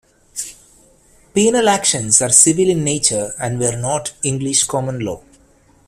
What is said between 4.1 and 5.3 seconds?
English common law.